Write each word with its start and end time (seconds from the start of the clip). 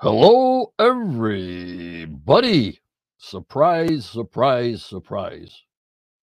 Hello, 0.00 0.72
everybody. 0.78 2.78
Surprise, 3.16 4.06
surprise, 4.06 4.84
surprise. 4.84 5.64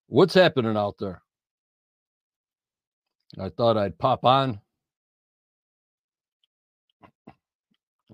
What's 0.07 0.33
happening 0.33 0.77
out 0.77 0.95
there? 0.97 1.21
I 3.37 3.49
thought 3.49 3.75
I'd 3.75 3.97
pop 3.97 4.23
on. 4.23 4.61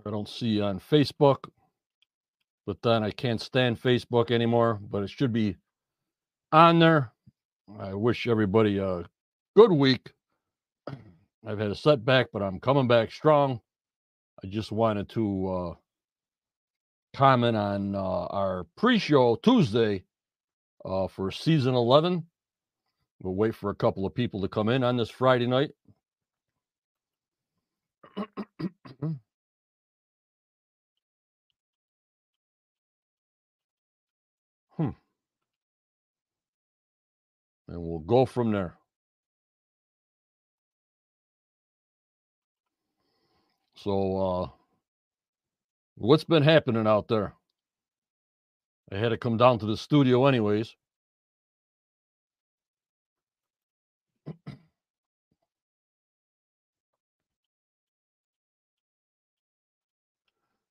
I 0.04 0.10
don't 0.10 0.28
see 0.28 0.48
you 0.48 0.64
on 0.64 0.80
Facebook, 0.80 1.48
but 2.66 2.82
then 2.82 3.04
I 3.04 3.12
can't 3.12 3.40
stand 3.40 3.80
Facebook 3.80 4.32
anymore, 4.32 4.80
but 4.82 5.04
it 5.04 5.12
should 5.12 5.32
be 5.32 5.58
on 6.52 6.80
there. 6.80 7.12
I 7.80 7.94
wish 7.94 8.26
everybody 8.26 8.80
a 8.80 9.06
good 9.56 9.72
week. 9.72 10.12
I've 11.46 11.60
had 11.60 11.70
a 11.70 11.76
setback, 11.76 12.30
but 12.34 12.42
I'm 12.42 12.60
coming 12.60 12.88
back 12.88 13.12
strong. 13.12 13.62
I 14.44 14.48
just 14.48 14.72
wanted 14.72 15.10
to 15.10 15.48
uh, 15.48 15.74
comment 17.16 17.56
on 17.56 17.94
uh, 17.96 18.00
our 18.00 18.66
pre-show 18.76 19.36
Tuesday 19.36 20.06
uh, 20.84 21.08
for 21.08 21.30
season 21.30 21.76
11. 21.76 22.26
We'll 23.22 23.36
wait 23.36 23.54
for 23.54 23.70
a 23.70 23.76
couple 23.76 24.08
of 24.08 24.16
people 24.16 24.42
to 24.42 24.48
come 24.48 24.68
in 24.68 24.84
on 24.84 24.98
this 24.98 25.12
Friday 25.12 25.46
night. 25.46 25.70
hmm. 28.98 29.12
And 34.78 34.98
we'll 37.68 38.00
go 38.00 38.26
from 38.26 38.52
there. 38.52 38.81
So, 43.84 44.18
uh, 44.18 44.50
what's 45.96 46.24
been 46.26 46.44
happening 46.44 46.88
out 46.88 47.08
there? 47.08 47.34
I 48.92 48.98
had 48.98 49.10
to 49.10 49.18
come 49.18 49.38
down 49.38 49.60
to 49.60 49.66
the 49.66 49.78
studio, 49.78 50.28
anyways. 50.28 50.76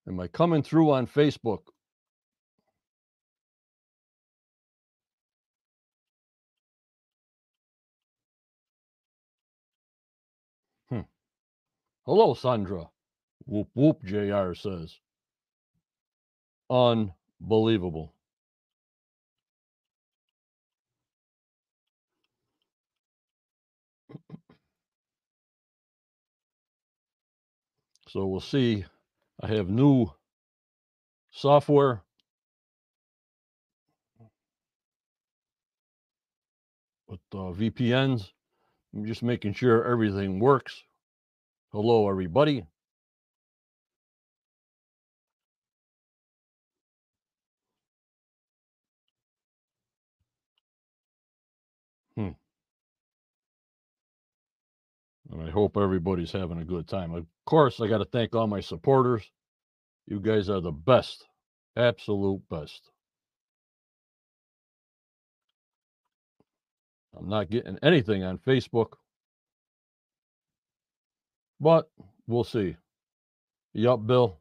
Am 0.09 0.21
I 0.21 0.29
coming 0.29 0.63
through 0.63 0.93
on 0.93 1.07
Facebook? 1.07 1.61
Hmm. 10.91 11.01
Hello, 12.07 12.35
Sandra. 12.35 12.89
Whoop 13.51 13.69
whoop, 13.75 14.05
JR 14.05 14.55
says. 14.55 14.97
Unbelievable. 16.71 18.15
So 28.07 28.25
we'll 28.27 28.39
see. 28.39 28.85
I 29.43 29.49
have 29.49 29.69
new 29.69 30.13
software. 31.33 32.03
With 37.09 37.19
uh, 37.33 37.51
VPNs. 37.51 38.31
I'm 38.95 39.05
just 39.07 39.25
making 39.25 39.55
sure 39.55 39.85
everything 39.85 40.39
works. 40.39 40.85
Hello, 41.73 42.09
everybody. 42.09 42.65
And 55.33 55.43
I 55.43 55.51
hope 55.51 55.77
everybody's 55.77 56.33
having 56.33 56.59
a 56.59 56.65
good 56.65 56.89
time. 56.89 57.15
Of 57.15 57.27
course, 57.47 57.81
I 57.81 57.87
got 57.87 57.99
to 57.99 58.05
thank 58.05 58.35
all 58.35 58.47
my 58.47 58.61
supporters. 58.61 59.31
You 60.07 60.19
guys 60.19 60.51
are 60.51 60.61
the 60.61 60.73
best, 60.73 61.25
absolute 61.77 62.43
best. 62.51 62.91
I'm 67.17 67.29
not 67.29 67.51
getting 67.51 67.79
anything 67.83 68.25
on 68.25 68.39
Facebook, 68.39 68.95
but 71.61 71.91
we'll 72.27 72.45
see. 72.45 72.77
Yup, 73.73 74.07
Bill. 74.07 74.39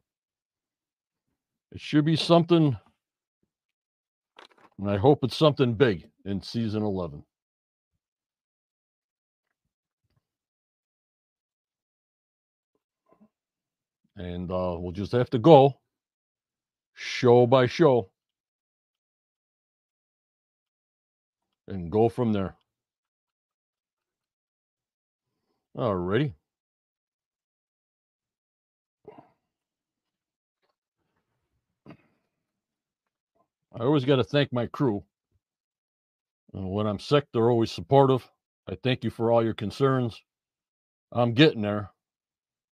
It 1.72 1.80
should 1.80 2.04
be 2.04 2.16
something, 2.16 2.76
and 4.78 4.90
I 4.90 4.96
hope 4.96 5.22
it's 5.22 5.36
something 5.36 5.74
big 5.74 6.08
in 6.24 6.42
season 6.42 6.82
11. 6.82 7.22
And 14.20 14.50
uh, 14.52 14.76
we'll 14.78 14.92
just 14.92 15.12
have 15.12 15.30
to 15.30 15.38
go 15.38 15.80
show 16.94 17.46
by 17.46 17.66
show 17.66 18.10
and 21.68 21.90
go 21.90 22.08
from 22.08 22.32
there. 22.32 22.56
Alrighty. 25.76 26.34
I 33.74 33.84
always 33.84 34.04
got 34.04 34.16
to 34.16 34.24
thank 34.24 34.52
my 34.52 34.66
crew. 34.66 35.04
When 36.52 36.86
I'm 36.86 36.98
sick, 37.00 37.26
they're 37.32 37.50
always 37.50 37.72
supportive. 37.72 38.28
I 38.68 38.76
thank 38.82 39.04
you 39.04 39.10
for 39.10 39.32
all 39.32 39.44
your 39.44 39.54
concerns. 39.54 40.20
I'm 41.12 41.34
getting 41.34 41.62
there. 41.62 41.90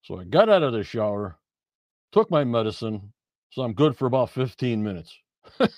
So 0.06 0.20
I 0.20 0.24
got 0.24 0.50
out 0.50 0.62
of 0.62 0.72
the 0.72 0.84
shower, 0.84 1.40
took 2.12 2.30
my 2.30 2.44
medicine, 2.44 3.12
so 3.50 3.64
I'm 3.64 3.74
good 3.74 3.98
for 3.98 4.06
about 4.06 4.30
15 4.30 4.84
minutes. 4.84 5.18
so 5.60 5.72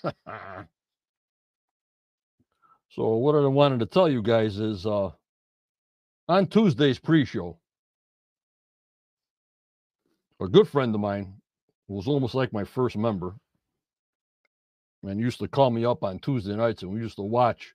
what 2.98 3.36
I 3.36 3.48
wanted 3.48 3.80
to 3.80 3.86
tell 3.86 4.10
you 4.10 4.22
guys 4.22 4.60
is 4.60 4.86
uh 4.86 5.12
on 6.28 6.48
Tuesday's 6.48 7.00
pre-show, 7.00 7.58
a 10.42 10.48
good 10.50 10.68
friend 10.68 10.94
of 10.94 11.00
mine 11.00 11.36
was 11.88 12.06
almost 12.06 12.36
like 12.36 12.52
my 12.52 12.66
first 12.66 12.98
member 12.98 13.34
and 15.04 15.22
used 15.22 15.40
to 15.40 15.48
call 15.48 15.70
me 15.70 15.86
up 15.86 16.04
on 16.04 16.20
Tuesday 16.20 16.54
nights 16.54 16.82
and 16.84 16.92
we 16.92 17.00
used 17.00 17.16
to 17.16 17.22
watch 17.22 17.74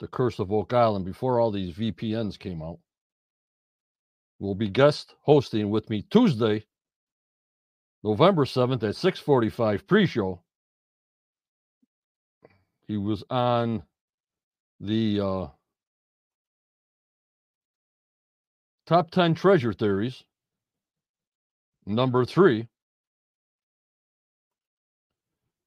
the 0.00 0.08
Curse 0.08 0.38
of 0.38 0.52
Oak 0.52 0.74
Island 0.74 1.06
before 1.06 1.40
all 1.40 1.50
these 1.50 1.74
VPNs 1.74 2.38
came 2.38 2.60
out 2.60 2.78
will 4.44 4.54
be 4.54 4.68
guest 4.68 5.14
hosting 5.22 5.70
with 5.70 5.88
me 5.88 6.02
Tuesday, 6.02 6.64
November 8.02 8.44
7th 8.44 8.82
at 8.82 8.94
6:45 8.94 9.86
pre-show. 9.86 10.42
He 12.86 12.98
was 12.98 13.24
on 13.30 13.84
the 14.78 15.20
uh, 15.20 15.46
top 18.84 19.10
10 19.10 19.34
treasure 19.34 19.72
theories, 19.72 20.24
number 21.86 22.26
three, 22.26 22.68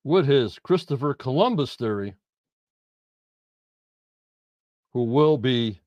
with 0.04 0.28
his 0.28 0.60
Christopher 0.60 1.16
Columbus 1.16 1.76
theory, 1.76 2.14
who 4.94 5.06
will 5.06 5.40
be 5.40 5.82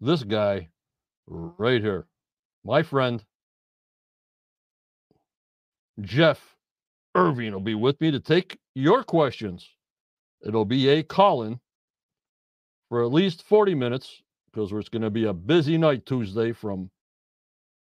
this 0.00 0.22
guy 0.22 0.70
right 1.26 1.80
here. 1.80 2.06
My 2.64 2.82
friend 2.82 3.24
Jeff 6.00 6.56
Irving 7.14 7.52
will 7.52 7.60
be 7.60 7.74
with 7.74 8.00
me 8.00 8.10
to 8.10 8.20
take 8.20 8.58
your 8.74 9.02
questions 9.02 9.68
it'll 10.46 10.64
be 10.64 10.88
a 10.88 11.02
call 11.02 11.42
in 11.42 11.60
for 12.88 13.04
at 13.04 13.12
least 13.12 13.42
40 13.42 13.74
minutes 13.74 14.22
because 14.46 14.72
it's 14.72 14.88
going 14.88 15.02
to 15.02 15.10
be 15.10 15.24
a 15.24 15.32
busy 15.32 15.76
night 15.76 16.06
Tuesday 16.06 16.52
from 16.52 16.90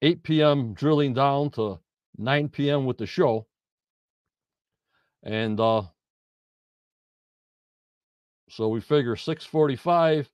8 0.02 0.24
p.m. 0.24 0.74
drilling 0.74 1.14
down 1.14 1.50
to 1.52 1.80
9 2.18 2.50
p.m. 2.50 2.86
with 2.86 2.98
the 2.98 3.06
show. 3.06 3.48
And 5.24 5.60
uh, 5.60 5.84
so 8.50 8.70
we 8.70 8.82
figure 8.82 9.16
645 9.16 10.30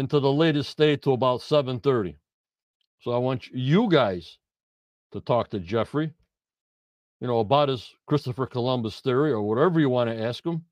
into 0.00 0.18
the 0.18 0.32
latest 0.32 0.70
state 0.70 1.02
to 1.02 1.12
about 1.12 1.42
730. 1.42 2.16
So 3.00 3.12
I 3.12 3.18
want 3.18 3.48
you 3.48 3.88
guys 3.88 4.38
to 5.12 5.20
talk 5.20 5.50
to 5.50 5.60
Jeffrey, 5.60 6.10
you 7.20 7.26
know, 7.26 7.40
about 7.40 7.68
his 7.68 7.94
Christopher 8.06 8.46
Columbus 8.46 9.00
theory 9.00 9.30
or 9.30 9.42
whatever 9.42 9.78
you 9.78 9.90
want 9.90 10.08
to 10.10 10.20
ask 10.20 10.44
him. 10.44 10.64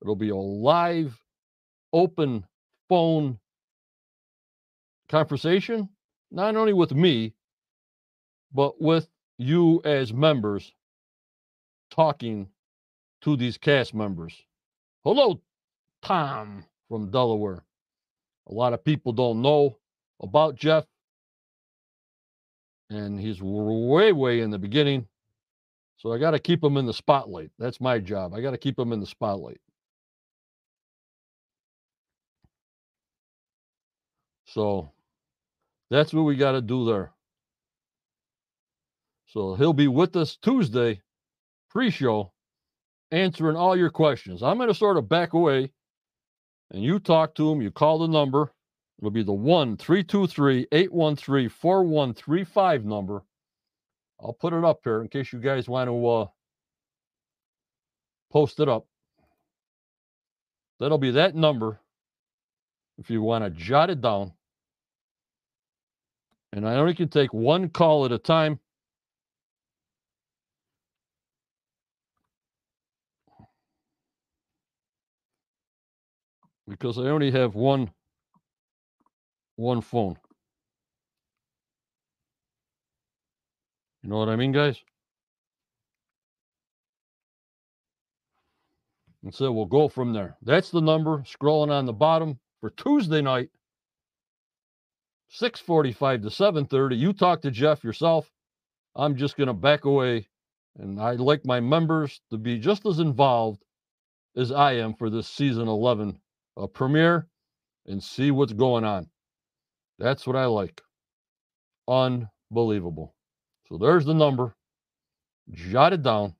It'll 0.00 0.16
be 0.16 0.30
a 0.30 0.36
live, 0.36 1.22
open 1.92 2.46
phone 2.88 3.38
conversation, 5.08 5.90
not 6.30 6.56
only 6.56 6.72
with 6.72 6.94
me, 6.94 7.34
but 8.52 8.80
with 8.80 9.08
you 9.36 9.82
as 9.84 10.12
members 10.12 10.72
talking 11.90 12.48
to 13.20 13.36
these 13.36 13.58
cast 13.58 13.94
members. 13.94 14.34
Hello, 15.04 15.42
Tom 16.02 16.64
from 16.88 17.10
Delaware. 17.10 17.62
A 18.48 18.52
lot 18.52 18.72
of 18.72 18.84
people 18.84 19.12
don't 19.12 19.42
know 19.42 19.78
about 20.20 20.56
Jeff, 20.56 20.84
and 22.90 23.18
he's 23.18 23.40
way, 23.42 24.12
way 24.12 24.40
in 24.40 24.50
the 24.50 24.58
beginning. 24.58 25.06
So 25.96 26.12
I 26.12 26.18
got 26.18 26.32
to 26.32 26.38
keep 26.38 26.62
him 26.62 26.76
in 26.76 26.86
the 26.86 26.92
spotlight. 26.92 27.50
That's 27.58 27.80
my 27.80 27.98
job. 27.98 28.34
I 28.34 28.40
got 28.42 28.50
to 28.50 28.58
keep 28.58 28.78
him 28.78 28.92
in 28.92 29.00
the 29.00 29.06
spotlight. 29.06 29.60
So 34.46 34.90
that's 35.90 36.12
what 36.12 36.22
we 36.22 36.36
got 36.36 36.52
to 36.52 36.60
do 36.60 36.84
there. 36.84 37.12
So 39.26 39.54
he'll 39.54 39.72
be 39.72 39.88
with 39.88 40.14
us 40.14 40.36
Tuesday, 40.36 41.00
pre 41.70 41.90
show, 41.90 42.32
answering 43.10 43.56
all 43.56 43.76
your 43.76 43.90
questions. 43.90 44.42
I'm 44.42 44.58
going 44.58 44.68
to 44.68 44.74
sort 44.74 44.96
of 44.96 45.08
back 45.08 45.32
away 45.32 45.72
and 46.74 46.82
you 46.82 46.98
talk 46.98 47.36
to 47.36 47.52
him, 47.52 47.62
you 47.62 47.70
call 47.70 48.00
the 48.00 48.08
number. 48.08 48.52
It'll 48.98 49.12
be 49.12 49.22
the 49.22 49.32
1 49.32 49.76
323 49.76 50.66
813 50.72 51.48
4135 51.48 52.84
number. 52.84 53.22
I'll 54.20 54.32
put 54.32 54.52
it 54.52 54.64
up 54.64 54.80
here 54.82 55.00
in 55.00 55.06
case 55.06 55.32
you 55.32 55.38
guys 55.38 55.68
want 55.68 55.88
to 55.88 56.06
uh, 56.06 56.26
post 58.32 58.58
it 58.58 58.68
up. 58.68 58.88
That'll 60.80 60.98
be 60.98 61.12
that 61.12 61.36
number 61.36 61.78
if 62.98 63.08
you 63.08 63.22
want 63.22 63.44
to 63.44 63.50
jot 63.50 63.88
it 63.88 64.00
down. 64.00 64.32
And 66.52 66.66
I 66.66 66.74
only 66.74 66.94
can 66.94 67.08
take 67.08 67.32
one 67.32 67.68
call 67.68 68.04
at 68.04 68.10
a 68.10 68.18
time. 68.18 68.58
Because 76.68 76.98
I 76.98 77.02
only 77.02 77.30
have 77.30 77.54
one 77.54 77.90
one 79.56 79.80
phone. 79.80 80.16
You 84.02 84.10
know 84.10 84.18
what 84.18 84.28
I 84.28 84.36
mean, 84.36 84.52
guys? 84.52 84.76
And 89.22 89.34
so 89.34 89.50
we'll 89.52 89.64
go 89.64 89.88
from 89.88 90.12
there. 90.12 90.36
That's 90.42 90.70
the 90.70 90.82
number 90.82 91.18
scrolling 91.20 91.70
on 91.70 91.86
the 91.86 91.94
bottom 91.94 92.38
for 92.60 92.68
Tuesday 92.68 93.22
night, 93.22 93.48
645 95.30 96.22
to 96.22 96.30
730. 96.30 96.96
You 96.96 97.12
talk 97.14 97.40
to 97.42 97.50
Jeff 97.50 97.82
yourself. 97.82 98.30
I'm 98.94 99.16
just 99.16 99.36
going 99.36 99.46
to 99.46 99.54
back 99.54 99.86
away. 99.86 100.28
And 100.78 101.00
I'd 101.00 101.20
like 101.20 101.46
my 101.46 101.60
members 101.60 102.20
to 102.30 102.36
be 102.36 102.58
just 102.58 102.84
as 102.84 102.98
involved 102.98 103.64
as 104.36 104.52
I 104.52 104.74
am 104.74 104.92
for 104.94 105.08
this 105.08 105.28
season 105.28 105.68
11 105.68 106.18
a 106.56 106.68
premiere 106.68 107.28
and 107.86 108.02
see 108.02 108.30
what's 108.30 108.52
going 108.52 108.84
on. 108.84 109.08
That's 109.98 110.26
what 110.26 110.36
I 110.36 110.46
like. 110.46 110.82
Unbelievable. 111.88 113.14
So 113.68 113.78
there's 113.78 114.04
the 114.04 114.14
number. 114.14 114.54
Jot 115.50 115.92
it 115.92 116.02
down. 116.02 116.34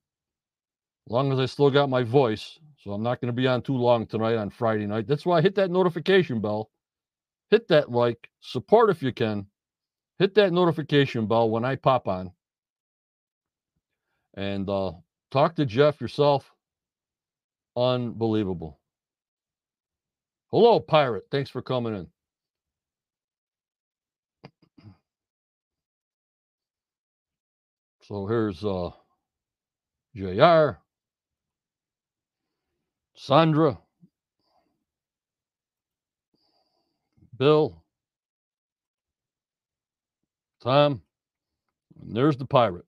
As 1.06 1.12
long 1.12 1.32
as 1.32 1.38
I 1.38 1.46
still 1.46 1.70
got 1.70 1.90
my 1.90 2.02
voice. 2.02 2.58
So 2.78 2.92
I'm 2.92 3.02
not 3.02 3.20
going 3.20 3.28
to 3.28 3.32
be 3.32 3.46
on 3.46 3.62
too 3.62 3.76
long 3.76 4.06
tonight 4.06 4.36
on 4.36 4.50
Friday 4.50 4.86
night. 4.86 5.06
That's 5.06 5.26
why 5.26 5.38
I 5.38 5.42
hit 5.42 5.54
that 5.56 5.70
notification 5.70 6.40
bell. 6.40 6.70
Hit 7.50 7.68
that 7.68 7.90
like, 7.90 8.28
support 8.40 8.90
if 8.90 9.02
you 9.02 9.12
can. 9.12 9.46
Hit 10.18 10.34
that 10.34 10.52
notification 10.52 11.26
bell 11.26 11.50
when 11.50 11.64
I 11.64 11.76
pop 11.76 12.08
on. 12.08 12.32
And 14.34 14.68
uh, 14.68 14.92
talk 15.30 15.56
to 15.56 15.66
Jeff 15.66 16.00
yourself. 16.00 16.52
Unbelievable. 17.76 18.78
Hello, 20.54 20.78
Pirate. 20.78 21.24
Thanks 21.32 21.50
for 21.50 21.62
coming 21.62 21.96
in. 21.96 22.06
So 28.02 28.28
here's 28.28 28.64
uh, 28.64 28.90
JR, 30.14 30.78
Sandra, 33.16 33.80
Bill, 37.36 37.82
Tom, 40.62 41.02
and 42.00 42.16
there's 42.16 42.36
the 42.36 42.46
pirate. 42.46 42.86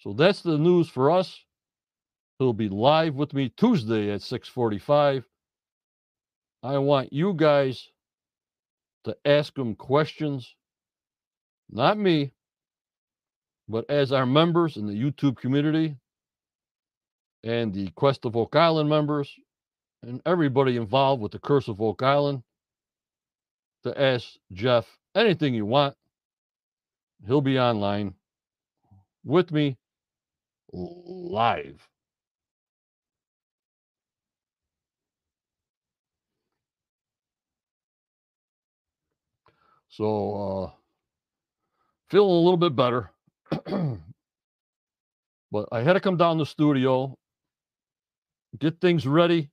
So 0.00 0.12
that's 0.12 0.42
the 0.42 0.58
news 0.58 0.90
for 0.90 1.10
us. 1.10 1.43
He'll 2.38 2.52
be 2.52 2.68
live 2.68 3.14
with 3.14 3.32
me 3.32 3.48
Tuesday 3.48 4.10
at 4.10 4.20
6:45. 4.20 5.24
I 6.62 6.78
want 6.78 7.12
you 7.12 7.34
guys 7.34 7.90
to 9.04 9.16
ask 9.24 9.56
him 9.56 9.74
questions, 9.76 10.56
not 11.70 11.98
me, 11.98 12.32
but 13.68 13.88
as 13.90 14.12
our 14.12 14.26
members 14.26 14.76
in 14.76 14.86
the 14.86 14.94
YouTube 14.94 15.36
community 15.36 15.96
and 17.44 17.72
the 17.72 17.88
Quest 17.90 18.24
of 18.24 18.36
Oak 18.36 18.56
Island 18.56 18.88
members 18.88 19.32
and 20.02 20.20
everybody 20.26 20.76
involved 20.76 21.22
with 21.22 21.32
the 21.32 21.38
Curse 21.38 21.68
of 21.68 21.80
Oak 21.80 22.02
Island 22.02 22.42
to 23.84 24.00
ask 24.00 24.36
Jeff 24.52 24.98
anything 25.14 25.54
you 25.54 25.66
want. 25.66 25.96
He'll 27.26 27.40
be 27.40 27.58
online 27.58 28.14
with 29.24 29.52
me 29.52 29.78
live. 30.72 31.86
So, 39.96 40.34
uh, 40.34 40.70
feeling 42.10 42.30
a 42.32 42.40
little 42.40 42.56
bit 42.56 42.74
better. 42.74 43.10
but 45.52 45.68
I 45.70 45.82
had 45.82 45.92
to 45.92 46.00
come 46.00 46.16
down 46.16 46.38
to 46.38 46.42
the 46.42 46.46
studio, 46.46 47.16
get 48.58 48.80
things 48.80 49.06
ready 49.06 49.50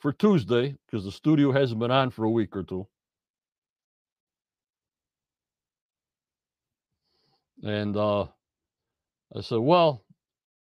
for 0.00 0.12
Tuesday 0.12 0.76
because 0.86 1.04
the 1.04 1.12
studio 1.12 1.50
hasn't 1.50 1.80
been 1.80 1.90
on 1.90 2.10
for 2.10 2.26
a 2.26 2.30
week 2.30 2.54
or 2.54 2.62
two. 2.62 2.86
And 7.62 7.96
uh, 7.96 8.24
I 9.34 9.40
said, 9.40 9.60
well, 9.60 10.04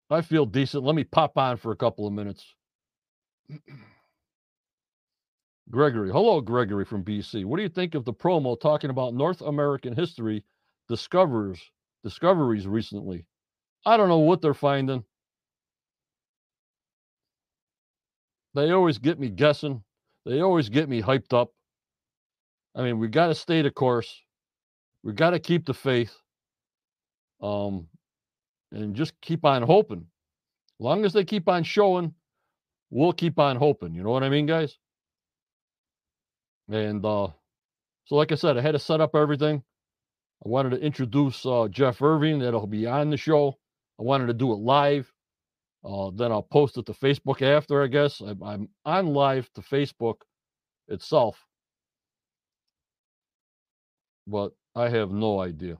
I 0.10 0.22
feel 0.22 0.46
decent. 0.46 0.86
Let 0.86 0.96
me 0.96 1.03
pop 1.03 1.38
on 1.38 1.58
for 1.58 1.74
a 1.74 1.77
couple 1.77 2.08
of 2.08 2.13
minutes. 2.13 2.55
Gregory. 5.71 6.09
Hello, 6.11 6.41
Gregory 6.41 6.83
from 6.83 7.03
BC. 7.03 7.45
What 7.45 7.57
do 7.57 7.63
you 7.63 7.69
think 7.69 7.93
of 7.93 8.03
the 8.03 8.13
promo 8.13 8.59
talking 8.59 8.89
about 8.89 9.13
North 9.13 9.41
American 9.41 9.95
history 9.95 10.43
discoveries 10.88 11.61
discoveries 12.03 12.65
recently? 12.65 13.25
I 13.85 13.95
don't 13.97 14.09
know 14.09 14.19
what 14.19 14.41
they're 14.41 14.53
finding. 14.53 15.03
They 18.55 18.71
always 18.71 18.97
get 18.97 19.19
me 19.19 19.29
guessing. 19.29 19.83
They 20.25 20.41
always 20.41 20.69
get 20.69 20.89
me 20.89 21.01
hyped 21.01 21.33
up. 21.33 21.51
I 22.75 22.81
mean, 22.81 22.97
we 22.97 23.07
got 23.07 23.27
to 23.27 23.35
stay 23.35 23.61
the 23.61 23.69
course. 23.69 24.21
We 25.03 25.13
got 25.13 25.31
to 25.31 25.39
keep 25.39 25.65
the 25.65 25.73
faith. 25.73 26.15
Um, 27.41 27.88
and 28.71 28.95
just 28.95 29.13
keep 29.21 29.45
on 29.45 29.61
hoping. 29.61 29.99
As 30.79 30.83
long 30.83 31.05
as 31.05 31.13
they 31.13 31.23
keep 31.23 31.47
on 31.47 31.63
showing, 31.63 32.13
we'll 32.89 33.13
keep 33.13 33.38
on 33.39 33.55
hoping. 33.55 33.93
You 33.93 34.03
know 34.03 34.09
what 34.09 34.23
I 34.23 34.29
mean, 34.29 34.45
guys? 34.45 34.77
And 36.69 37.05
uh, 37.05 37.29
so, 38.05 38.15
like 38.15 38.31
I 38.31 38.35
said, 38.35 38.57
I 38.57 38.61
had 38.61 38.73
to 38.73 38.79
set 38.79 39.01
up 39.01 39.15
everything. 39.15 39.63
I 40.45 40.49
wanted 40.49 40.71
to 40.71 40.81
introduce 40.81 41.45
uh, 41.45 41.67
Jeff 41.69 42.01
Irving, 42.01 42.39
that'll 42.39 42.67
be 42.67 42.88
on 42.88 43.09
the 43.09 43.17
show. 43.17 43.57
I 43.99 44.03
wanted 44.03 44.27
to 44.27 44.33
do 44.33 44.51
it 44.53 44.57
live. 44.57 45.11
Uh, 45.85 46.11
then 46.13 46.31
I'll 46.31 46.43
post 46.43 46.77
it 46.77 46.85
to 46.88 46.93
Facebook 46.93 47.41
after, 47.41 47.83
I 47.83 47.88
guess. 47.88 48.21
I'm, 48.21 48.41
I'm 48.43 48.69
on 48.85 49.07
live 49.13 49.49
to 49.55 49.61
Facebook 49.61 50.17
itself, 50.89 51.45
but 54.27 54.53
I 54.75 54.89
have 54.89 55.11
no 55.11 55.41
idea. 55.41 55.77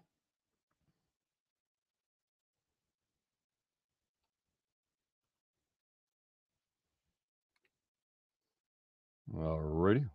Alrighty. 9.34 10.10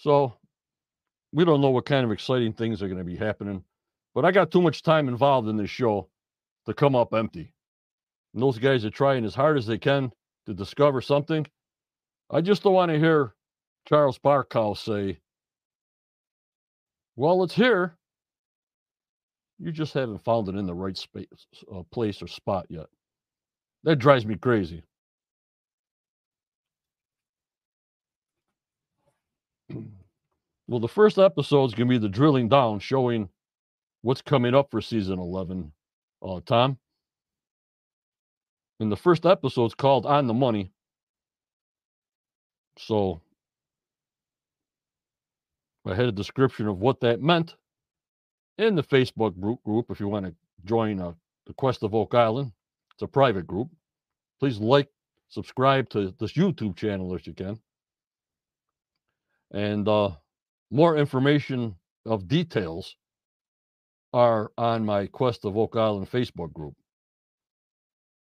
So 0.00 0.32
we 1.30 1.44
don't 1.44 1.60
know 1.60 1.68
what 1.68 1.84
kind 1.84 2.06
of 2.06 2.10
exciting 2.10 2.54
things 2.54 2.82
are 2.82 2.88
going 2.88 2.98
to 2.98 3.04
be 3.04 3.16
happening, 3.16 3.62
but 4.14 4.24
I 4.24 4.30
got 4.30 4.50
too 4.50 4.62
much 4.62 4.82
time 4.82 5.08
involved 5.08 5.46
in 5.46 5.58
this 5.58 5.68
show 5.68 6.08
to 6.64 6.72
come 6.72 6.96
up 6.96 7.12
empty. 7.12 7.52
And 8.32 8.42
those 8.42 8.58
guys 8.58 8.82
are 8.86 8.90
trying 8.90 9.26
as 9.26 9.34
hard 9.34 9.58
as 9.58 9.66
they 9.66 9.76
can 9.76 10.10
to 10.46 10.54
discover 10.54 11.02
something. 11.02 11.46
I 12.30 12.40
just 12.40 12.62
don't 12.62 12.72
want 12.72 12.90
to 12.90 12.98
hear 12.98 13.34
Charles 13.86 14.18
Barkhouse 14.18 14.78
say, 14.78 15.18
Well, 17.16 17.42
it's 17.42 17.54
here. 17.54 17.98
You 19.58 19.70
just 19.70 19.92
haven't 19.92 20.24
found 20.24 20.48
it 20.48 20.54
in 20.54 20.64
the 20.64 20.74
right 20.74 20.96
space, 20.96 21.26
uh, 21.70 21.82
place 21.92 22.22
or 22.22 22.26
spot 22.26 22.64
yet. 22.70 22.86
That 23.84 23.96
drives 23.96 24.24
me 24.24 24.36
crazy. 24.36 24.82
Well, 30.68 30.80
the 30.80 30.88
first 30.88 31.18
episode 31.18 31.64
is 31.66 31.74
going 31.74 31.88
to 31.88 31.92
be 31.92 31.98
the 31.98 32.08
drilling 32.08 32.48
down, 32.48 32.78
showing 32.78 33.28
what's 34.02 34.22
coming 34.22 34.54
up 34.54 34.70
for 34.70 34.80
season 34.80 35.18
11, 35.18 35.72
uh, 36.22 36.40
Tom. 36.46 36.78
And 38.78 38.90
the 38.90 38.96
first 38.96 39.26
episode 39.26 39.66
is 39.66 39.74
called 39.74 40.06
On 40.06 40.26
the 40.26 40.34
Money. 40.34 40.70
So 42.78 43.20
I 45.86 45.94
had 45.94 46.06
a 46.06 46.12
description 46.12 46.66
of 46.66 46.78
what 46.78 47.00
that 47.00 47.20
meant 47.20 47.56
in 48.58 48.74
the 48.74 48.82
Facebook 48.82 49.38
group, 49.40 49.62
group 49.64 49.90
if 49.90 50.00
you 50.00 50.08
want 50.08 50.26
to 50.26 50.34
join 50.64 51.00
uh, 51.00 51.12
the 51.46 51.54
Quest 51.54 51.82
of 51.82 51.94
Oak 51.94 52.14
Island. 52.14 52.52
It's 52.94 53.02
a 53.02 53.06
private 53.06 53.46
group. 53.46 53.68
Please 54.38 54.58
like, 54.58 54.88
subscribe 55.28 55.88
to 55.90 56.14
this 56.18 56.32
YouTube 56.32 56.76
channel 56.76 57.14
if 57.14 57.26
you 57.26 57.34
can. 57.34 57.58
And 59.52 59.86
uh, 59.88 60.10
more 60.70 60.96
information 60.96 61.76
of 62.06 62.28
details 62.28 62.96
are 64.12 64.50
on 64.56 64.84
my 64.84 65.06
Quest 65.06 65.44
of 65.44 65.56
Oak 65.56 65.76
Island 65.76 66.10
Facebook 66.10 66.52
group. 66.52 66.74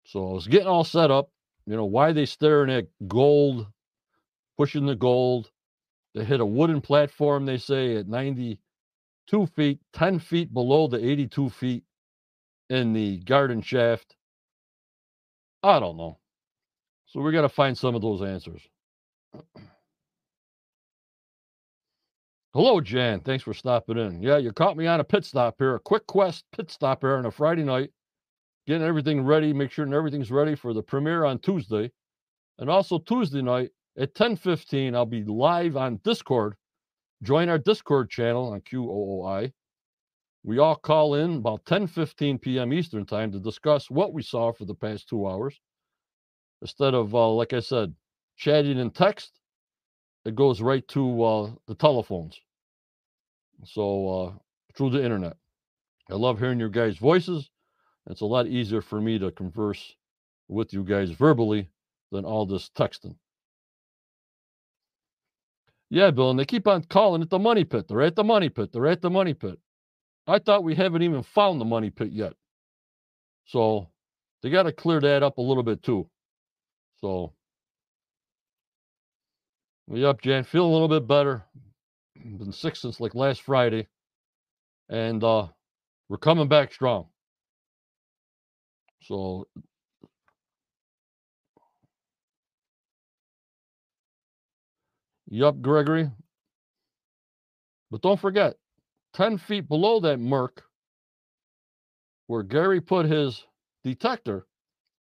So 0.05 0.29
I 0.29 0.33
was 0.33 0.47
getting 0.47 0.67
all 0.67 0.83
set 0.83 1.11
up. 1.11 1.29
You 1.65 1.75
know, 1.75 1.85
why 1.85 2.11
they 2.11 2.25
staring 2.25 2.69
at 2.69 2.87
gold, 3.07 3.67
pushing 4.57 4.85
the 4.85 4.95
gold. 4.95 5.49
They 6.13 6.23
hit 6.23 6.39
a 6.39 6.45
wooden 6.45 6.79
platform, 6.79 7.45
they 7.45 7.57
say, 7.57 7.97
at 7.97 8.07
92 8.07 9.47
feet, 9.47 9.79
10 9.93 10.19
feet 10.19 10.53
below 10.53 10.87
the 10.87 11.03
82 11.03 11.49
feet 11.49 11.83
in 12.69 12.93
the 12.93 13.17
garden 13.17 13.61
shaft. 13.61 14.15
I 15.63 15.79
don't 15.79 15.97
know. 15.97 16.19
So 17.07 17.19
we 17.21 17.31
got 17.31 17.41
to 17.41 17.49
find 17.49 17.77
some 17.77 17.95
of 17.95 18.01
those 18.01 18.21
answers. 18.21 18.61
Hello, 22.55 22.79
Jan. 22.79 23.19
Thanks 23.19 23.43
for 23.43 23.53
stopping 23.53 23.97
in. 23.97 24.21
Yeah, 24.21 24.37
you 24.37 24.53
caught 24.53 24.77
me 24.77 24.87
on 24.87 25.01
a 25.01 25.03
pit 25.03 25.25
stop 25.25 25.55
here, 25.59 25.75
a 25.75 25.79
quick 25.81 26.07
quest 26.07 26.45
pit 26.55 26.71
stop 26.71 27.01
here 27.01 27.17
on 27.17 27.25
a 27.25 27.31
Friday 27.31 27.63
night, 27.63 27.89
getting 28.65 28.87
everything 28.87 29.25
ready, 29.25 29.51
make 29.51 29.71
sure 29.71 29.93
everything's 29.93 30.31
ready 30.31 30.55
for 30.55 30.73
the 30.73 30.81
premiere 30.81 31.25
on 31.25 31.39
Tuesday. 31.39 31.91
And 32.57 32.69
also 32.69 32.97
Tuesday 32.97 33.41
night 33.41 33.71
at 33.97 34.15
10:15, 34.15 34.95
I'll 34.95 35.05
be 35.05 35.25
live 35.25 35.75
on 35.75 35.99
Discord. 36.05 36.55
Join 37.23 37.49
our 37.49 37.57
Discord 37.57 38.09
channel 38.09 38.53
on 38.53 38.61
QOOI. 38.61 39.51
We 40.45 40.57
all 40.57 40.77
call 40.77 41.15
in 41.15 41.35
about 41.35 41.65
10:15 41.65 42.41
p.m. 42.41 42.71
Eastern 42.71 43.05
time 43.05 43.33
to 43.33 43.39
discuss 43.41 43.91
what 43.91 44.13
we 44.13 44.21
saw 44.21 44.53
for 44.53 44.63
the 44.63 44.75
past 44.75 45.09
two 45.09 45.27
hours. 45.27 45.59
Instead 46.61 46.93
of, 46.93 47.13
uh, 47.13 47.31
like 47.31 47.51
I 47.51 47.59
said, 47.59 47.93
chatting 48.37 48.77
in 48.77 48.91
text, 48.91 49.41
it 50.23 50.35
goes 50.35 50.61
right 50.61 50.87
to 50.87 51.21
uh, 51.21 51.51
the 51.67 51.75
telephones. 51.75 52.39
So 53.63 54.09
uh, 54.09 54.31
through 54.75 54.91
the 54.91 55.03
internet. 55.03 55.37
I 56.09 56.15
love 56.15 56.39
hearing 56.39 56.59
your 56.59 56.69
guys' 56.69 56.97
voices. 56.97 57.49
It's 58.07 58.21
a 58.21 58.25
lot 58.25 58.47
easier 58.47 58.81
for 58.81 59.01
me 59.01 59.17
to 59.19 59.31
converse 59.31 59.95
with 60.47 60.73
you 60.73 60.83
guys 60.83 61.09
verbally 61.09 61.69
than 62.11 62.25
all 62.25 62.45
this 62.45 62.69
texting. 62.77 63.15
Yeah, 65.89 66.11
Bill, 66.11 66.31
and 66.31 66.39
they 66.39 66.45
keep 66.45 66.67
on 66.67 66.83
calling 66.83 67.21
it 67.21 67.29
the 67.29 67.39
money 67.39 67.63
pit. 67.63 67.87
They're 67.87 68.01
at 68.01 68.15
the 68.15 68.23
money 68.23 68.49
pit. 68.49 68.71
They're 68.71 68.87
at 68.87 69.01
the 69.01 69.09
money 69.09 69.33
pit. 69.33 69.57
I 70.27 70.39
thought 70.39 70.63
we 70.63 70.75
haven't 70.75 71.03
even 71.03 71.23
found 71.23 71.61
the 71.61 71.65
money 71.65 71.89
pit 71.89 72.11
yet. 72.11 72.33
So 73.45 73.87
they 74.41 74.49
got 74.49 74.63
to 74.63 74.71
clear 74.71 74.99
that 74.99 75.23
up 75.23 75.37
a 75.37 75.41
little 75.41 75.63
bit 75.63 75.83
too. 75.83 76.09
So, 77.01 77.33
yep, 79.91 80.21
Jan, 80.21 80.43
feel 80.43 80.65
a 80.65 80.71
little 80.73 80.87
bit 80.87 81.07
better 81.07 81.43
been 82.23 82.51
sick 82.51 82.75
since 82.75 82.99
like 82.99 83.15
last 83.15 83.41
Friday, 83.41 83.87
and 84.89 85.23
uh, 85.23 85.47
we're 86.09 86.17
coming 86.17 86.47
back 86.47 86.73
strong. 86.73 87.07
So 89.01 89.47
Yup, 95.29 95.61
Gregory. 95.61 96.11
But 97.91 98.01
don't 98.01 98.19
forget, 98.19 98.57
10 99.13 99.37
feet 99.37 99.67
below 99.67 99.99
that 100.01 100.19
Merc, 100.19 100.63
where 102.27 102.43
Gary 102.43 102.81
put 102.81 103.05
his 103.05 103.43
detector 103.83 104.45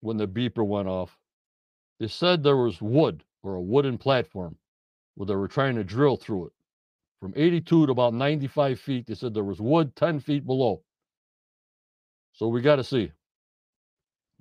when 0.00 0.16
the 0.16 0.28
beeper 0.28 0.66
went 0.66 0.88
off, 0.88 1.18
they 1.98 2.08
said 2.08 2.42
there 2.42 2.56
was 2.56 2.82
wood 2.82 3.24
or 3.42 3.54
a 3.54 3.62
wooden 3.62 3.98
platform 3.98 4.56
where 5.14 5.26
they 5.26 5.34
were 5.34 5.48
trying 5.48 5.76
to 5.76 5.84
drill 5.84 6.16
through 6.16 6.46
it 6.46 6.52
from 7.22 7.32
82 7.36 7.86
to 7.86 7.92
about 7.92 8.14
95 8.14 8.80
feet. 8.80 9.06
They 9.06 9.14
said 9.14 9.32
there 9.32 9.44
was 9.44 9.60
wood 9.60 9.94
10 9.94 10.18
feet 10.18 10.44
below. 10.44 10.82
So 12.32 12.48
we 12.48 12.60
got 12.60 12.76
to 12.76 12.84
see. 12.84 13.12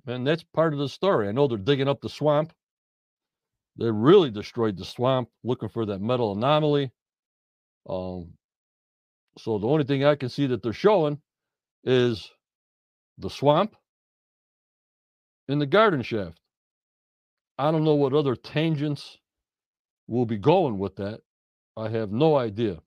And 0.04 0.26
that's 0.26 0.42
part 0.42 0.72
of 0.72 0.80
the 0.80 0.88
story. 0.88 1.28
I 1.28 1.32
know 1.32 1.46
they're 1.46 1.58
digging 1.58 1.86
up 1.86 2.00
the 2.00 2.08
swamp. 2.08 2.52
They 3.78 3.88
really 3.88 4.32
destroyed 4.32 4.76
the 4.76 4.84
swamp 4.84 5.28
looking 5.44 5.68
for 5.68 5.86
that 5.86 6.00
metal 6.00 6.32
anomaly. 6.32 6.90
Um, 7.88 8.32
so 9.38 9.60
the 9.60 9.68
only 9.68 9.84
thing 9.84 10.04
I 10.04 10.16
can 10.16 10.28
see 10.28 10.48
that 10.48 10.64
they're 10.64 10.72
showing 10.72 11.20
is 11.84 12.32
the 13.16 13.30
swamp 13.30 13.76
and 15.46 15.60
the 15.60 15.66
garden 15.66 16.02
shaft. 16.02 16.40
I 17.58 17.70
don't 17.70 17.84
know 17.84 17.94
what 17.94 18.12
other 18.12 18.34
tangents 18.34 19.18
will 20.08 20.26
be 20.26 20.36
going 20.36 20.80
with 20.80 20.96
that. 20.96 21.20
I 21.76 21.88
have 21.88 22.12
no 22.12 22.36
idea. 22.36 22.80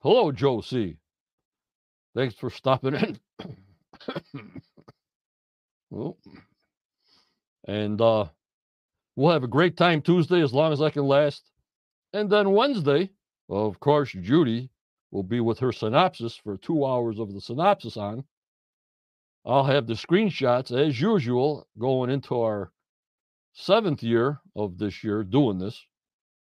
Hello, 0.00 0.32
Joe 0.32 0.60
C. 0.60 0.96
Thanks 2.14 2.34
for 2.34 2.50
stopping 2.50 2.94
in. 2.94 3.18
and 7.66 8.00
uh, 8.00 8.26
we'll 9.16 9.32
have 9.32 9.44
a 9.44 9.48
great 9.48 9.76
time 9.76 10.02
Tuesday 10.02 10.42
as 10.42 10.52
long 10.52 10.72
as 10.72 10.82
I 10.82 10.90
can 10.90 11.04
last. 11.04 11.50
And 12.12 12.28
then 12.30 12.52
Wednesday, 12.52 13.10
of 13.48 13.80
course, 13.80 14.12
Judy 14.12 14.70
will 15.10 15.22
be 15.22 15.40
with 15.40 15.58
her 15.60 15.72
synopsis 15.72 16.36
for 16.36 16.56
two 16.58 16.84
hours 16.84 17.18
of 17.18 17.32
the 17.32 17.40
synopsis 17.40 17.96
on. 17.96 18.24
I'll 19.44 19.64
have 19.64 19.86
the 19.86 19.94
screenshots 19.94 20.70
as 20.70 21.00
usual 21.00 21.66
going 21.78 22.10
into 22.10 22.40
our 22.40 22.72
seventh 23.54 24.02
year 24.02 24.40
of 24.54 24.78
this 24.78 25.02
year 25.02 25.24
doing 25.24 25.58
this. 25.58 25.86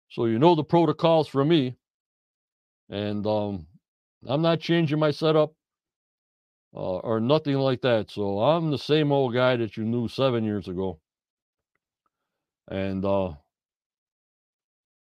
So 0.10 0.26
you 0.26 0.40
know 0.40 0.56
the 0.56 0.64
protocols 0.64 1.28
for 1.28 1.46
me. 1.46 1.76
And 2.90 3.26
um, 3.28 3.68
I'm 4.28 4.42
not 4.42 4.60
changing 4.60 5.00
my 5.00 5.12
setup 5.12 5.54
uh, 6.76 6.98
or 6.98 7.20
nothing 7.20 7.56
like 7.56 7.82
that. 7.82 8.12
So 8.12 8.42
I'm 8.42 8.72
the 8.72 8.78
same 8.78 9.12
old 9.12 9.34
guy 9.34 9.56
that 9.58 9.78
you 9.78 9.84
knew 9.86 10.08
seven 10.08 10.44
years 10.44 10.68
ago. 10.68 11.00
And 12.70 13.06
uh, 13.06 13.34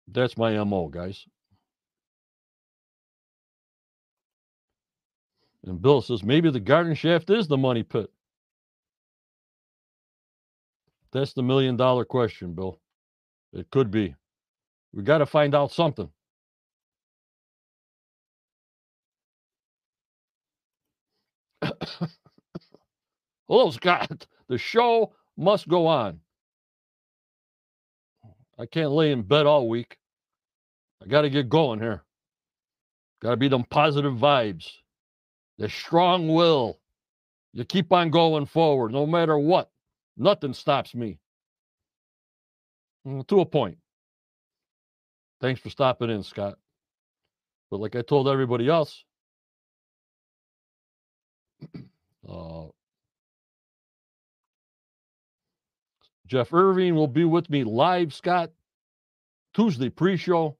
that's 0.08 0.36
my 0.38 0.52
MO, 0.64 0.88
guys. 0.88 1.26
And 5.66 5.80
Bill 5.82 6.02
says 6.02 6.22
maybe 6.24 6.50
the 6.50 6.60
garden 6.60 6.94
shaft 6.94 7.30
is 7.30 7.48
the 7.48 7.56
money 7.58 7.82
pit. 7.82 8.10
That's 11.12 11.32
the 11.34 11.42
million 11.42 11.76
dollar 11.76 12.04
question, 12.04 12.54
Bill. 12.54 12.80
It 13.52 13.70
could 13.70 13.90
be. 13.90 14.14
We 14.94 15.02
got 15.02 15.18
to 15.18 15.26
find 15.26 15.54
out 15.56 15.72
something. 15.72 16.08
Hello, 23.48 23.70
Scott. 23.72 24.26
The 24.48 24.58
show 24.58 25.12
must 25.36 25.68
go 25.68 25.86
on. 25.88 26.20
I 28.58 28.66
can't 28.66 28.92
lay 28.92 29.10
in 29.10 29.22
bed 29.22 29.46
all 29.46 29.68
week. 29.68 29.98
I 31.02 31.08
got 31.08 31.22
to 31.22 31.30
get 31.30 31.48
going 31.48 31.80
here. 31.80 32.04
Got 33.20 33.30
to 33.30 33.36
be 33.36 33.48
them 33.48 33.64
positive 33.64 34.14
vibes, 34.14 34.70
the 35.58 35.68
strong 35.68 36.28
will. 36.28 36.78
You 37.52 37.64
keep 37.64 37.92
on 37.92 38.10
going 38.10 38.46
forward 38.46 38.92
no 38.92 39.06
matter 39.06 39.38
what. 39.38 39.70
Nothing 40.16 40.54
stops 40.54 40.94
me. 40.94 41.18
Mm, 43.06 43.26
to 43.28 43.40
a 43.40 43.46
point. 43.46 43.78
Thanks 45.44 45.60
for 45.60 45.68
stopping 45.68 46.08
in, 46.08 46.22
Scott. 46.22 46.56
But 47.70 47.78
like 47.78 47.94
I 47.96 48.00
told 48.00 48.28
everybody 48.28 48.66
else, 48.66 49.04
uh, 52.26 52.68
Jeff 56.26 56.50
Irving 56.54 56.94
will 56.94 57.08
be 57.08 57.26
with 57.26 57.50
me 57.50 57.62
live, 57.62 58.14
Scott, 58.14 58.52
Tuesday 59.52 59.90
pre 59.90 60.16
show. 60.16 60.56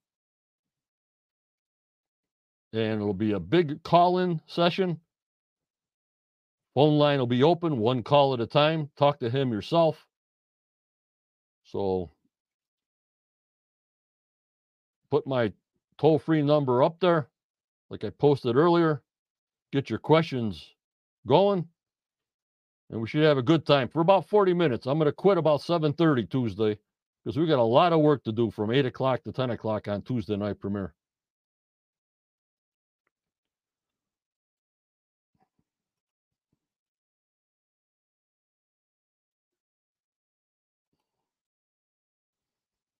And 2.74 3.00
it'll 3.00 3.14
be 3.14 3.32
a 3.32 3.40
big 3.40 3.82
call 3.84 4.18
in 4.18 4.38
session. 4.46 5.00
Phone 6.74 6.98
line 6.98 7.20
will 7.20 7.26
be 7.26 7.42
open, 7.42 7.78
one 7.78 8.02
call 8.02 8.34
at 8.34 8.40
a 8.42 8.46
time. 8.46 8.90
Talk 8.98 9.20
to 9.20 9.30
him 9.30 9.50
yourself. 9.50 10.06
So 11.64 12.10
put 15.14 15.26
my 15.28 15.52
toll 15.96 16.18
free 16.18 16.42
number 16.42 16.82
up 16.82 16.98
there, 16.98 17.28
like 17.88 18.02
I 18.02 18.10
posted 18.10 18.56
earlier. 18.56 19.00
Get 19.72 19.88
your 19.88 20.00
questions 20.00 20.74
going, 21.24 21.68
and 22.90 23.00
we 23.00 23.06
should 23.06 23.22
have 23.22 23.38
a 23.38 23.42
good 23.42 23.64
time 23.64 23.86
for 23.86 24.00
about 24.00 24.28
40 24.28 24.54
minutes. 24.54 24.86
I'm 24.88 24.98
going 24.98 25.06
to 25.06 25.12
quit 25.12 25.38
about 25.38 25.60
7:30 25.60 26.28
Tuesday 26.28 26.76
because 27.22 27.38
we 27.38 27.46
got 27.46 27.60
a 27.60 27.62
lot 27.62 27.92
of 27.92 28.00
work 28.00 28.24
to 28.24 28.32
do 28.32 28.50
from 28.50 28.72
8 28.72 28.86
o'clock 28.86 29.22
to 29.22 29.30
10 29.30 29.50
o'clock 29.50 29.86
on 29.86 30.02
Tuesday 30.02 30.34
night 30.34 30.58
premiere. 30.58 30.94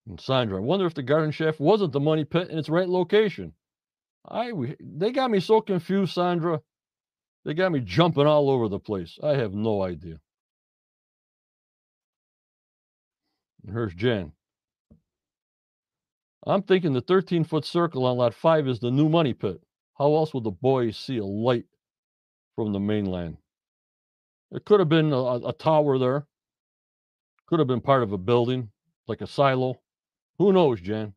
And 0.06 0.20
Sandra, 0.20 0.58
I 0.58 0.60
wonder 0.60 0.86
if 0.86 0.94
the 0.94 1.02
garden 1.02 1.30
shaft 1.30 1.60
wasn't 1.60 1.92
the 1.92 2.00
money 2.00 2.24
pit 2.24 2.50
in 2.50 2.58
its 2.58 2.68
right 2.68 2.88
location. 2.88 3.54
I 4.28 4.52
they 4.80 5.12
got 5.12 5.30
me 5.30 5.40
so 5.40 5.60
confused, 5.60 6.14
Sandra. 6.14 6.60
They 7.44 7.54
got 7.54 7.72
me 7.72 7.80
jumping 7.80 8.26
all 8.26 8.50
over 8.50 8.68
the 8.68 8.78
place. 8.78 9.18
I 9.22 9.36
have 9.36 9.54
no 9.54 9.82
idea. 9.82 10.20
And 13.62 13.72
here's 13.72 13.94
Jen. 13.94 14.32
I'm 16.46 16.62
thinking 16.62 16.92
the 16.92 17.00
13 17.00 17.44
foot 17.44 17.64
circle 17.64 18.04
on 18.04 18.18
lot 18.18 18.34
five 18.34 18.68
is 18.68 18.80
the 18.80 18.90
new 18.90 19.08
money 19.08 19.32
pit. 19.32 19.62
How 19.98 20.14
else 20.14 20.34
would 20.34 20.44
the 20.44 20.50
boys 20.50 20.96
see 20.98 21.18
a 21.18 21.24
light 21.24 21.64
from 22.56 22.72
the 22.72 22.80
mainland? 22.80 23.38
It 24.50 24.64
could 24.64 24.80
have 24.80 24.88
been 24.88 25.12
a, 25.12 25.48
a 25.48 25.52
tower 25.52 25.98
there, 25.98 26.26
could 27.46 27.58
have 27.58 27.68
been 27.68 27.80
part 27.80 28.02
of 28.02 28.12
a 28.12 28.18
building, 28.18 28.70
like 29.06 29.20
a 29.20 29.26
silo. 29.26 29.80
Who 30.38 30.52
knows, 30.52 30.80
Jen? 30.80 31.14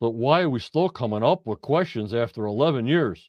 But 0.00 0.12
why 0.12 0.40
are 0.40 0.50
we 0.50 0.60
still 0.60 0.88
coming 0.88 1.22
up 1.22 1.46
with 1.46 1.60
questions 1.60 2.14
after 2.14 2.46
11 2.46 2.86
years? 2.86 3.28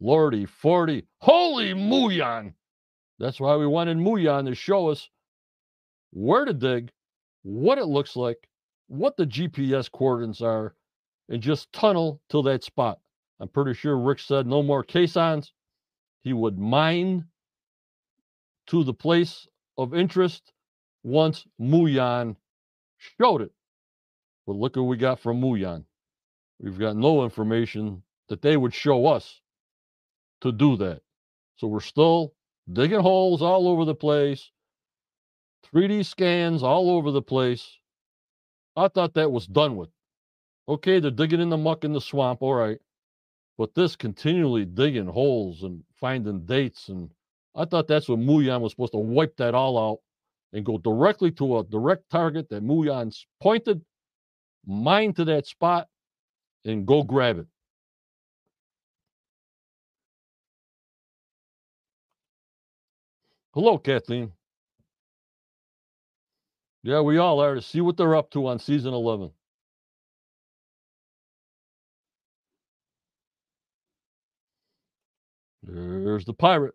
Lordy 0.00 0.46
40. 0.46 1.06
Holy 1.18 1.74
Muon! 1.74 2.54
That's 3.18 3.38
why 3.38 3.56
we 3.56 3.66
wanted 3.66 3.98
Muon 3.98 4.46
to 4.46 4.54
show 4.54 4.88
us 4.88 5.08
where 6.12 6.44
to 6.44 6.54
dig, 6.54 6.90
what 7.42 7.78
it 7.78 7.86
looks 7.86 8.16
like, 8.16 8.48
what 8.88 9.16
the 9.16 9.26
GPS 9.26 9.90
coordinates 9.90 10.40
are, 10.40 10.74
and 11.28 11.42
just 11.42 11.72
tunnel 11.72 12.20
till 12.30 12.42
that 12.44 12.64
spot. 12.64 12.98
I'm 13.38 13.48
pretty 13.48 13.74
sure 13.74 13.98
Rick 13.98 14.20
said 14.20 14.46
no 14.46 14.62
more 14.62 14.82
caissons. 14.82 15.52
He 16.22 16.32
would 16.32 16.58
mine 16.58 17.26
to 18.68 18.84
the 18.84 18.94
place 18.94 19.46
of 19.76 19.94
interest 19.94 20.52
once 21.02 21.44
Muon 21.60 22.36
showed 22.98 23.42
it. 23.42 23.52
But 24.46 24.56
look 24.56 24.76
what 24.76 24.82
we 24.82 24.96
got 24.96 25.20
from 25.20 25.40
Muon. 25.40 25.84
We've 26.60 26.78
got 26.78 26.96
no 26.96 27.24
information 27.24 28.02
that 28.28 28.42
they 28.42 28.56
would 28.56 28.74
show 28.74 29.06
us 29.06 29.40
to 30.40 30.52
do 30.52 30.76
that. 30.76 31.02
So 31.56 31.66
we're 31.66 31.80
still 31.80 32.34
digging 32.72 33.00
holes 33.00 33.42
all 33.42 33.68
over 33.68 33.84
the 33.84 33.94
place, 33.94 34.50
3D 35.72 36.04
scans 36.04 36.62
all 36.62 36.90
over 36.90 37.10
the 37.10 37.22
place. 37.22 37.78
I 38.76 38.88
thought 38.88 39.14
that 39.14 39.30
was 39.30 39.46
done 39.46 39.76
with. 39.76 39.90
Okay, 40.68 41.00
they're 41.00 41.10
digging 41.10 41.40
in 41.40 41.50
the 41.50 41.56
muck 41.56 41.84
in 41.84 41.92
the 41.92 42.00
swamp, 42.00 42.42
all 42.42 42.54
right. 42.54 42.78
But 43.58 43.74
this 43.74 43.96
continually 43.96 44.64
digging 44.64 45.06
holes 45.06 45.62
and 45.62 45.82
finding 46.00 46.46
dates, 46.46 46.88
and 46.88 47.10
I 47.54 47.64
thought 47.64 47.88
that's 47.88 48.08
what 48.08 48.18
Muon 48.18 48.60
was 48.60 48.72
supposed 48.72 48.92
to 48.92 48.98
wipe 48.98 49.36
that 49.36 49.54
all 49.54 49.78
out 49.78 49.98
and 50.52 50.64
go 50.64 50.78
directly 50.78 51.30
to 51.32 51.58
a 51.58 51.64
direct 51.64 52.10
target 52.10 52.48
that 52.50 52.62
Muon's 52.62 53.26
pointed, 53.40 53.82
mine 54.66 55.14
to 55.14 55.24
that 55.26 55.46
spot, 55.46 55.88
and 56.64 56.86
go 56.86 57.02
grab 57.02 57.38
it. 57.38 57.46
Hello, 63.54 63.78
Kathleen. 63.78 64.32
Yeah, 66.82 67.00
we 67.02 67.18
all 67.18 67.40
are 67.40 67.54
to 67.54 67.62
see 67.62 67.80
what 67.80 67.96
they're 67.96 68.16
up 68.16 68.30
to 68.32 68.46
on 68.46 68.58
season 68.58 68.94
11. 68.94 69.30
There's 75.62 76.24
the 76.24 76.34
pirate. 76.34 76.74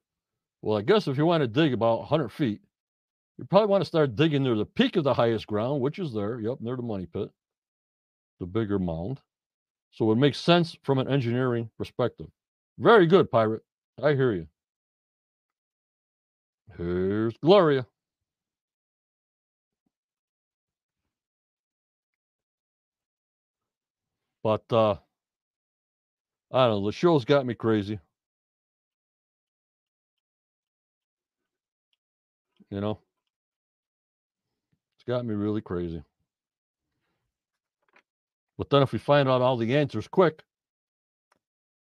Well, 0.61 0.77
I 0.77 0.81
guess 0.81 1.07
if 1.07 1.17
you 1.17 1.25
want 1.25 1.41
to 1.41 1.47
dig 1.47 1.73
about 1.73 1.99
100 1.99 2.31
feet, 2.31 2.61
you 3.37 3.45
probably 3.45 3.67
want 3.67 3.81
to 3.81 3.87
start 3.87 4.15
digging 4.15 4.43
near 4.43 4.55
the 4.55 4.65
peak 4.65 4.95
of 4.95 5.03
the 5.03 5.13
highest 5.13 5.47
ground, 5.47 5.81
which 5.81 5.99
is 5.99 6.13
there. 6.13 6.39
Yep, 6.39 6.57
near 6.61 6.75
the 6.75 6.81
money 6.81 7.05
pit, 7.05 7.29
the 8.39 8.45
bigger 8.45 8.79
mound. 8.79 9.19
So 9.91 10.11
it 10.11 10.15
makes 10.17 10.39
sense 10.39 10.77
from 10.83 10.99
an 10.99 11.07
engineering 11.07 11.69
perspective. 11.77 12.27
Very 12.79 13.07
good, 13.07 13.31
pirate. 13.31 13.63
I 14.01 14.13
hear 14.13 14.33
you. 14.33 14.47
Here's 16.77 17.35
Gloria. 17.37 17.85
But 24.43 24.63
uh 24.71 24.95
I 26.51 26.67
don't 26.67 26.81
know, 26.81 26.85
the 26.87 26.91
show's 26.93 27.25
got 27.25 27.45
me 27.45 27.53
crazy. 27.53 27.99
You 32.69 32.81
know? 32.81 32.99
Got 35.07 35.25
me 35.25 35.33
really 35.33 35.61
crazy. 35.61 36.03
But 38.57 38.69
then 38.69 38.81
if 38.81 38.91
we 38.91 38.99
find 38.99 39.29
out 39.29 39.41
all 39.41 39.57
the 39.57 39.75
answers 39.75 40.07
quick, 40.07 40.43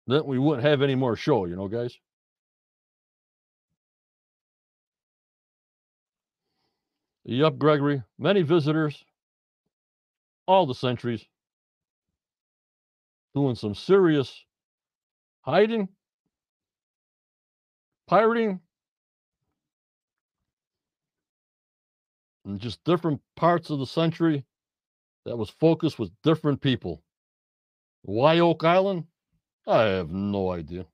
then 0.08 0.26
we 0.26 0.40
wouldn't 0.40 0.66
have 0.66 0.82
any 0.82 0.96
more 0.96 1.16
show, 1.16 1.46
you 1.46 1.56
know, 1.56 1.68
guys. 1.68 1.98
Yup, 7.24 7.58
Gregory. 7.60 8.02
Many 8.18 8.42
visitors, 8.42 9.06
all 10.48 10.66
the 10.66 10.74
centuries, 10.74 11.24
doing 13.36 13.56
some 13.56 13.76
serious 13.76 14.44
hiding, 15.42 15.90
pirating, 18.08 18.60
in 22.46 22.60
just 22.60 22.84
different 22.84 23.22
parts 23.36 23.70
of 23.70 23.80
the 23.80 23.86
century 23.86 24.46
that 25.26 25.38
was 25.38 25.50
focused 25.50 26.00
with 26.00 26.12
different 26.24 26.62
people. 26.62 27.04
Why 28.04 28.40
Oak 28.40 28.64
Island? 28.64 29.06
I 29.68 29.84
have 29.84 30.12
no 30.12 30.52
idea. 30.52 30.86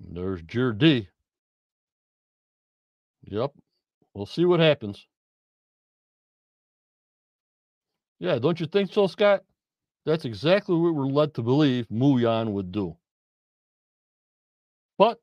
There's 0.00 0.42
Jer 0.42 0.76
Yep. 3.24 3.52
We'll 4.14 4.26
see 4.26 4.44
what 4.44 4.60
happens. 4.60 5.06
Yeah, 8.18 8.38
don't 8.38 8.60
you 8.60 8.66
think 8.66 8.92
so, 8.92 9.06
Scott? 9.06 9.42
That's 10.04 10.24
exactly 10.24 10.76
what 10.76 10.94
we're 10.94 11.06
led 11.06 11.34
to 11.34 11.42
believe 11.42 11.88
Muon 11.88 12.52
would 12.52 12.72
do. 12.72 12.96
But 14.98 15.18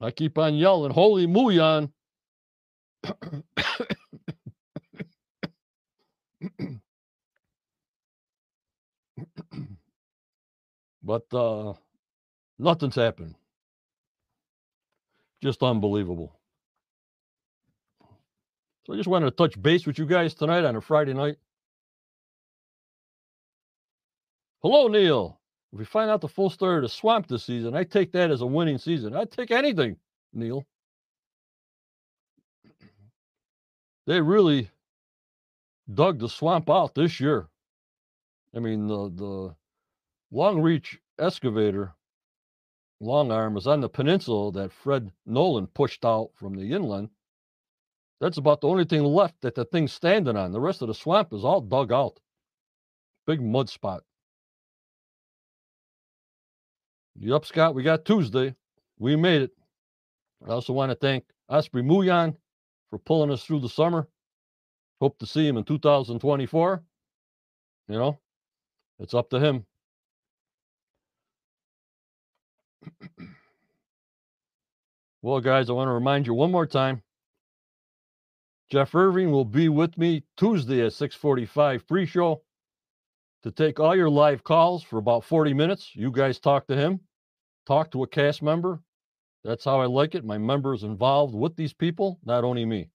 I 0.00 0.10
keep 0.12 0.38
on 0.38 0.54
yelling, 0.54 0.92
holy 0.92 1.26
Muon. 1.26 1.92
but 11.02 11.24
uh, 11.34 11.74
nothing's 12.58 12.94
happened. 12.96 13.34
Just 15.42 15.62
unbelievable. 15.62 16.38
So 18.86 18.94
I 18.94 18.96
just 18.96 19.08
wanted 19.08 19.26
to 19.26 19.32
touch 19.36 19.60
base 19.62 19.86
with 19.86 19.98
you 19.98 20.06
guys 20.06 20.34
tonight 20.34 20.64
on 20.64 20.76
a 20.76 20.80
Friday 20.80 21.14
night. 21.14 21.36
Hello, 24.62 24.88
Neil. 24.88 25.39
If 25.72 25.78
we 25.78 25.84
find 25.84 26.10
out 26.10 26.20
the 26.20 26.28
full 26.28 26.50
story 26.50 26.76
of 26.76 26.82
the 26.82 26.88
swamp 26.88 27.28
this 27.28 27.44
season, 27.44 27.76
I 27.76 27.84
take 27.84 28.12
that 28.12 28.30
as 28.30 28.40
a 28.40 28.46
winning 28.46 28.78
season. 28.78 29.14
I'd 29.14 29.30
take 29.30 29.50
anything, 29.50 29.96
Neil. 30.32 30.66
They 34.06 34.20
really 34.20 34.70
dug 35.92 36.18
the 36.18 36.28
swamp 36.28 36.68
out 36.68 36.94
this 36.94 37.20
year. 37.20 37.48
I 38.54 38.58
mean, 38.58 38.88
the 38.88 39.10
the 39.14 39.54
long 40.32 40.60
reach 40.60 40.98
excavator, 41.20 41.94
long 43.00 43.30
arm, 43.30 43.56
is 43.56 43.68
on 43.68 43.80
the 43.80 43.88
peninsula 43.88 44.50
that 44.52 44.72
Fred 44.72 45.12
Nolan 45.24 45.68
pushed 45.68 46.04
out 46.04 46.30
from 46.34 46.54
the 46.54 46.72
inland. 46.72 47.10
That's 48.20 48.38
about 48.38 48.60
the 48.60 48.68
only 48.68 48.84
thing 48.84 49.04
left 49.04 49.40
that 49.42 49.54
the 49.54 49.64
thing's 49.64 49.92
standing 49.92 50.36
on. 50.36 50.50
The 50.50 50.60
rest 50.60 50.82
of 50.82 50.88
the 50.88 50.94
swamp 50.94 51.32
is 51.32 51.44
all 51.44 51.60
dug 51.60 51.92
out. 51.92 52.18
Big 53.26 53.40
mud 53.40 53.68
spot. 53.68 54.02
Yup, 57.22 57.44
Scott, 57.44 57.74
we 57.74 57.82
got 57.82 58.06
Tuesday. 58.06 58.54
We 58.98 59.14
made 59.14 59.42
it. 59.42 59.50
I 60.46 60.52
also 60.52 60.72
want 60.72 60.90
to 60.90 60.96
thank 60.96 61.24
Osprey 61.50 61.82
Muon 61.82 62.34
for 62.88 62.98
pulling 62.98 63.30
us 63.30 63.44
through 63.44 63.60
the 63.60 63.68
summer. 63.68 64.08
Hope 65.02 65.18
to 65.18 65.26
see 65.26 65.46
him 65.46 65.58
in 65.58 65.64
2024. 65.64 66.82
You 67.88 67.94
know, 67.94 68.18
it's 68.98 69.12
up 69.12 69.28
to 69.30 69.38
him. 69.38 69.66
well, 75.20 75.40
guys, 75.40 75.68
I 75.68 75.74
want 75.74 75.88
to 75.88 75.92
remind 75.92 76.26
you 76.26 76.32
one 76.32 76.50
more 76.50 76.66
time. 76.66 77.02
Jeff 78.70 78.94
Irving 78.94 79.30
will 79.30 79.44
be 79.44 79.68
with 79.68 79.98
me 79.98 80.22
Tuesday 80.38 80.80
at 80.86 80.92
6:45 80.92 81.86
pre-show 81.86 82.40
to 83.42 83.50
take 83.50 83.78
all 83.78 83.94
your 83.94 84.08
live 84.08 84.42
calls 84.42 84.82
for 84.82 84.98
about 84.98 85.22
40 85.24 85.52
minutes. 85.52 85.90
You 85.94 86.10
guys 86.10 86.38
talk 86.38 86.66
to 86.68 86.76
him, 86.76 87.00
talk 87.70 87.92
to 87.92 88.02
a 88.02 88.06
cast 88.08 88.42
member. 88.42 88.80
That's 89.44 89.64
how 89.64 89.80
I 89.80 89.86
like 89.86 90.16
it. 90.16 90.24
My 90.24 90.38
members 90.38 90.82
involved 90.82 91.34
with 91.34 91.56
these 91.56 91.72
people, 91.72 92.18
not 92.24 92.44
only 92.44 92.66
me. 92.66 92.90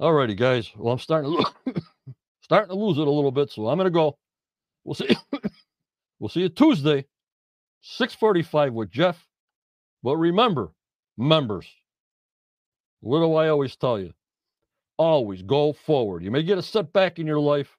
Alrighty, 0.00 0.36
guys. 0.36 0.70
Well, 0.76 0.92
I'm 0.94 0.98
starting 0.98 1.30
to 1.32 1.36
lo- 1.38 1.74
starting 2.42 2.70
to 2.70 2.76
lose 2.82 2.98
it 2.98 3.06
a 3.06 3.10
little 3.10 3.32
bit, 3.32 3.50
so 3.50 3.68
I'm 3.68 3.78
gonna 3.78 3.90
go. 3.90 4.18
We'll 4.84 4.94
see. 4.94 5.16
we'll 6.20 6.28
see 6.30 6.40
you 6.42 6.48
Tuesday, 6.50 7.06
6:45 7.84 8.72
with 8.72 8.90
Jeff. 8.90 9.26
But 10.02 10.16
remember, 10.16 10.72
members, 11.18 11.66
what 13.00 13.20
do 13.20 13.34
I 13.34 13.48
always 13.48 13.76
tell 13.76 13.98
you? 13.98 14.12
Always 14.98 15.42
go 15.42 15.72
forward. 15.72 16.24
You 16.24 16.30
may 16.30 16.42
get 16.42 16.58
a 16.58 16.62
setback 16.62 17.18
in 17.18 17.26
your 17.26 17.40
life. 17.40 17.76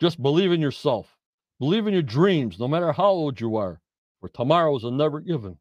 Just 0.00 0.20
believe 0.20 0.52
in 0.52 0.60
yourself. 0.60 1.16
Believe 1.60 1.86
in 1.86 1.92
your 1.92 2.02
dreams, 2.02 2.58
no 2.58 2.66
matter 2.66 2.92
how 2.92 3.10
old 3.10 3.40
you 3.40 3.56
are. 3.56 3.80
For 4.20 4.28
tomorrow 4.28 4.76
is 4.76 4.84
a 4.84 4.90
never 4.90 5.20
given. 5.20 5.58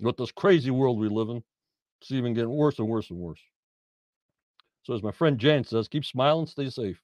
With 0.00 0.16
this 0.16 0.32
crazy 0.32 0.70
world 0.70 0.98
we 0.98 1.08
live 1.08 1.28
in, 1.28 1.42
it's 2.00 2.10
even 2.12 2.34
getting 2.34 2.50
worse 2.50 2.78
and 2.78 2.88
worse 2.88 3.10
and 3.10 3.18
worse. 3.18 3.40
So, 4.82 4.94
as 4.94 5.02
my 5.02 5.12
friend 5.12 5.38
Jan 5.38 5.64
says, 5.64 5.88
keep 5.88 6.04
smiling, 6.04 6.46
stay 6.46 6.68
safe, 6.68 7.00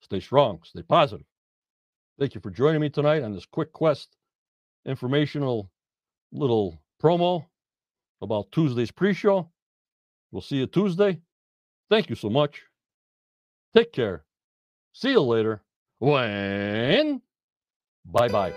stay 0.00 0.20
strong, 0.20 0.60
stay 0.64 0.82
positive. 0.82 1.26
Thank 2.18 2.34
you 2.34 2.40
for 2.40 2.50
joining 2.50 2.80
me 2.80 2.88
tonight 2.88 3.22
on 3.22 3.32
this 3.32 3.44
quick 3.44 3.72
quest 3.72 4.16
informational 4.86 5.70
little 6.32 6.80
promo 7.02 7.44
about 8.22 8.50
Tuesday's 8.52 8.90
pre 8.90 9.12
show. 9.12 9.50
We'll 10.30 10.42
see 10.42 10.56
you 10.56 10.66
Tuesday. 10.66 11.20
Thank 11.88 12.10
you 12.10 12.16
so 12.16 12.30
much. 12.30 12.62
Take 13.74 13.92
care. 13.92 14.24
See 14.92 15.10
you 15.10 15.20
later. 15.20 15.62
When? 15.98 17.22
Bye 18.04 18.28
bye. 18.28 18.52